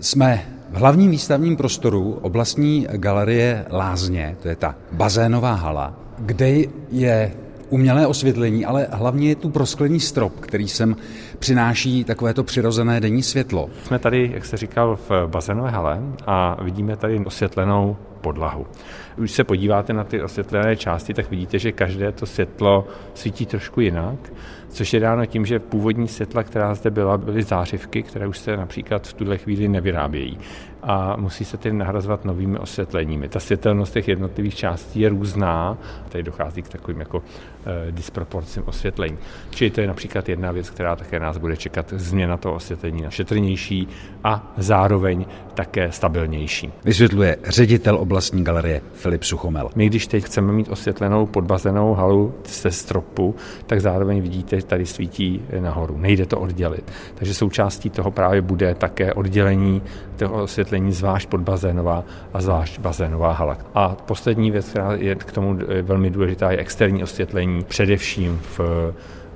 [0.00, 6.50] Jsme v hlavním výstavním prostoru oblastní galerie Lázně, to je ta bazénová hala, kde
[6.90, 7.32] je
[7.68, 10.96] umělé osvětlení, ale hlavně je tu prosklený strop, který sem
[11.38, 13.70] přináší takovéto přirozené denní světlo.
[13.84, 18.66] Jsme tady, jak se říkal, v bazénové hale a vidíme tady osvětlenou podlahu.
[19.16, 23.80] Když se podíváte na ty osvětlené části, tak vidíte, že každé to světlo svítí trošku
[23.80, 24.32] jinak,
[24.68, 28.56] což je dáno tím, že původní světla, která zde byla, byly zářivky, které už se
[28.56, 30.38] například v tuhle chvíli nevyrábějí
[30.82, 33.28] a musí se tedy nahrazovat novými osvětleními.
[33.28, 35.78] Ta světelnost těch jednotlivých částí je různá,
[36.08, 37.22] tady dochází k takovým jako
[37.88, 39.18] e, disproporcím osvětlení.
[39.50, 43.10] Čili to je například jedna věc, která také nás bude čekat, změna toho osvětlení na
[43.10, 43.88] šetrnější
[44.24, 46.72] a zároveň také stabilnější.
[46.84, 49.70] Vysvětluje ředitel oblastní galerie Filip Suchomel.
[49.76, 53.34] My, když teď chceme mít osvětlenou podbazenou halu ze stropu,
[53.66, 55.98] tak zároveň vidíte, tady svítí nahoru.
[55.98, 56.92] Nejde to oddělit.
[57.14, 59.82] Takže součástí toho právě bude také oddělení
[60.16, 63.58] toho osvětlení zvlášť podbazénová a zvlášť bazénová hala.
[63.74, 68.60] A poslední věc, která je k tomu velmi důležitá, je externí osvětlení, především v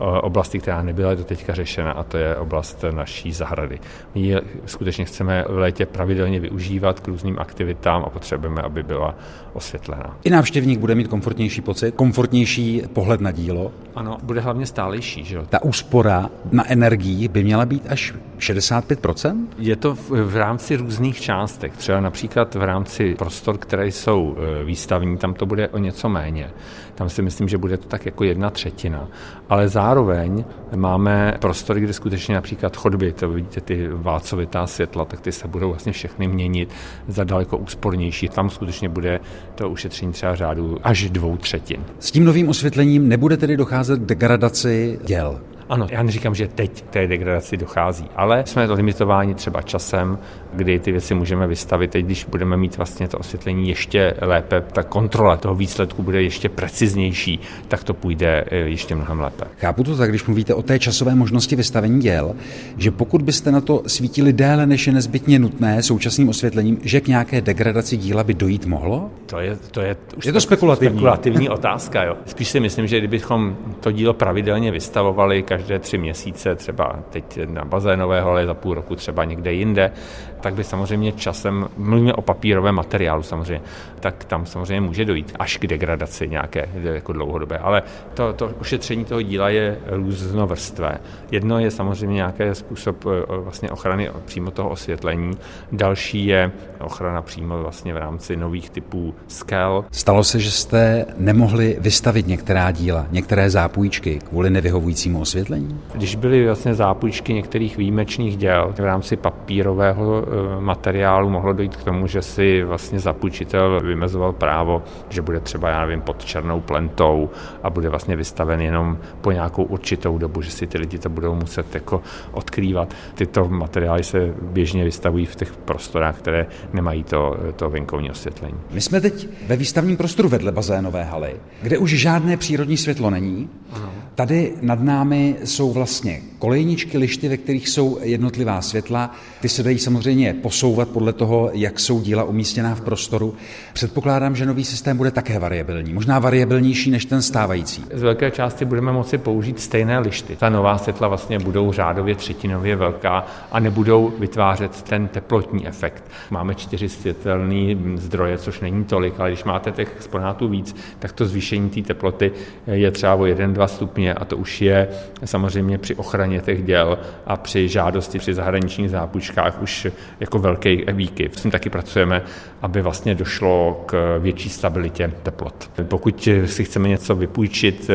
[0.00, 3.78] oblasti, která nebyla do teďka řešena, a to je oblast naší zahrady.
[4.14, 9.14] My ji skutečně chceme v létě pravidelně využívat k různým aktivitám a potřebujeme, aby byla
[9.52, 10.16] osvětlená.
[10.24, 13.72] I návštěvník bude mít komfortnější pocit, komfortnější pohled na dílo.
[13.94, 15.24] Ano, bude hlavně stálejší.
[15.24, 15.38] Že?
[15.48, 19.46] Ta úspora na energii by měla být až 65%?
[19.58, 21.76] Je to v, v rámci různých částek.
[21.76, 26.50] Třeba například v rámci prostor, které jsou e, výstavní, tam to bude o něco méně.
[26.94, 29.08] Tam si myslím, že bude to tak jako jedna třetina.
[29.48, 30.44] Ale zároveň
[30.76, 35.68] máme prostory, kde skutečně například chodby, to vidíte ty válcovitá světla, tak ty se budou
[35.68, 36.68] vlastně všechny měnit
[37.08, 38.28] za daleko úspornější.
[38.28, 39.20] Tam skutečně bude
[39.54, 41.84] to ušetření třeba řádu až dvou třetin.
[41.98, 45.40] S tím novým osvětlením nebude tedy docházet degradaci děl.
[45.70, 50.18] Ano, já neříkám, že teď k té degradaci dochází, ale jsme limitováni třeba časem,
[50.52, 51.90] kdy ty věci můžeme vystavit.
[51.90, 56.48] Teď, když budeme mít vlastně to osvětlení ještě lépe, ta kontrola toho výsledku bude ještě
[56.48, 59.44] preciznější, tak to půjde eh, ještě mnohem lépe.
[59.58, 62.34] Chápu to tak, když mluvíte o té časové možnosti vystavení děl,
[62.76, 67.08] že pokud byste na to svítili déle, než je nezbytně nutné současným osvětlením, že k
[67.08, 69.10] nějaké degradaci díla by dojít mohlo?
[69.26, 70.98] To je, to je, už je to spekulativní.
[70.98, 72.04] spekulativní otázka.
[72.04, 72.16] Jo.
[72.26, 77.64] Spíš si myslím, že kdybychom to dílo pravidelně vystavovali každé tři měsíce, třeba teď na
[77.64, 79.92] bazénového, ale za půl roku třeba někde jinde,
[80.40, 83.62] tak by samozřejmě časem, mluvíme o papírovém materiálu samozřejmě,
[84.00, 87.58] tak tam samozřejmě může dojít až k degradaci nějaké jako dlouhodobé.
[87.58, 87.82] Ale
[88.14, 90.98] to, to ušetření toho díla je různovrstvé.
[91.30, 95.32] Jedno je samozřejmě nějaký způsob e, vlastně ochrany přímo toho osvětlení,
[95.72, 96.50] další je
[96.80, 99.84] ochrana přímo vlastně v rámci nových typů skel.
[99.92, 105.80] Stalo se, že jste nemohli vystavit některá díla, některé zápůjčky kvůli nevyhovujícímu osvětlení?
[105.94, 110.24] Když byly vlastně zápůjčky některých výjimečných děl v rámci papírového
[110.60, 115.80] materiálu mohlo dojít k tomu, že si vlastně zapůjčitel vymezoval právo, že bude třeba, já
[115.80, 117.30] nevím, pod černou plentou
[117.62, 121.34] a bude vlastně vystaven jenom po nějakou určitou dobu, že si ty lidi to budou
[121.34, 122.02] muset jako
[122.32, 122.94] odkrývat.
[123.14, 128.58] Tyto materiály se běžně vystavují v těch prostorách, které nemají to, to venkovní osvětlení.
[128.70, 133.48] My jsme teď ve výstavním prostoru vedle bazénové haly, kde už žádné přírodní světlo není.
[133.72, 133.92] Ano.
[134.20, 139.14] Tady nad námi jsou vlastně kolejničky, lišty, ve kterých jsou jednotlivá světla.
[139.40, 143.34] Ty se dají samozřejmě posouvat podle toho, jak jsou díla umístěná v prostoru.
[143.72, 147.84] Předpokládám, že nový systém bude také variabilní, možná variabilnější než ten stávající.
[147.94, 150.36] Z velké části budeme moci použít stejné lišty.
[150.36, 156.04] Ta nová světla vlastně budou řádově třetinově velká a nebudou vytvářet ten teplotní efekt.
[156.30, 161.26] Máme čtyři světelné zdroje, což není tolik, ale když máte těch exponátů víc, tak to
[161.26, 162.32] zvýšení té teploty
[162.66, 164.88] je třeba o 1-2 stupně a to už je
[165.24, 169.86] samozřejmě při ochraně těch děl a při žádosti při zahraničních zápůjčkách už
[170.20, 171.38] jako velký výkyv.
[171.38, 172.22] S tím taky pracujeme,
[172.62, 175.70] aby vlastně došlo k větší stabilitě teplot.
[175.88, 177.90] Pokud si chceme něco vypůjčit,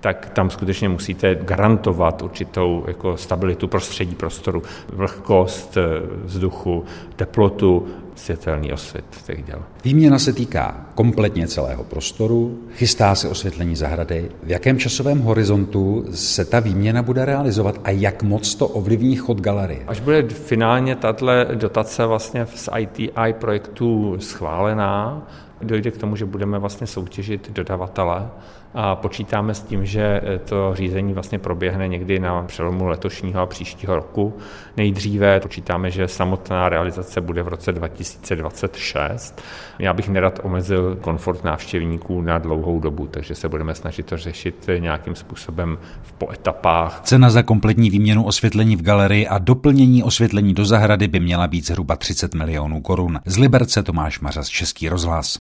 [0.00, 4.62] tak tam skutečně musíte garantovat určitou jako stabilitu prostředí prostoru,
[4.92, 5.78] vlhkost
[6.24, 6.84] vzduchu,
[7.16, 9.62] teplotu, světelný osvět těch děl.
[9.84, 14.30] Výměna se týká kompletně celého prostoru, chystá se osvětlení zahrady.
[14.42, 19.40] V jakém časovém horizontu se ta výměna bude realizovat a jak moc to ovlivní chod
[19.40, 19.84] galerie?
[19.86, 25.26] Až bude finálně tato dotace vlastně z ITI projektu schválená,
[25.62, 28.28] dojde k tomu, že budeme vlastně soutěžit dodavatele
[28.74, 33.96] a počítáme s tím, že to řízení vlastně proběhne někdy na přelomu letošního a příštího
[33.96, 34.36] roku.
[34.76, 39.42] Nejdříve počítáme, že samotná realizace bude v roce 2020 2026.
[39.78, 44.70] Já bych nerad omezil komfort návštěvníků na dlouhou dobu, takže se budeme snažit to řešit
[44.78, 47.00] nějakým způsobem v poetapách.
[47.04, 51.66] Cena za kompletní výměnu osvětlení v galerii a doplnění osvětlení do zahrady by měla být
[51.66, 53.20] zhruba 30 milionů korun.
[53.26, 55.28] Z Liberce Tomáš Mařas, Český rozhlas.